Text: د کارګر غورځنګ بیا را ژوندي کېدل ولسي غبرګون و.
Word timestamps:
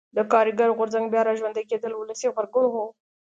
د 0.15 0.19
کارګر 0.31 0.69
غورځنګ 0.77 1.05
بیا 1.13 1.21
را 1.25 1.33
ژوندي 1.39 1.63
کېدل 1.69 1.91
ولسي 1.95 2.27
غبرګون 2.29 2.65
و. 2.69 2.75